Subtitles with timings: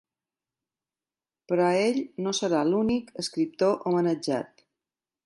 [1.51, 4.65] Però ell no serà l’únic escriptor homenatjat.